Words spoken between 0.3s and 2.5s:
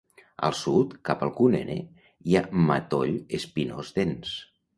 Al sud cap al Kunene hi ha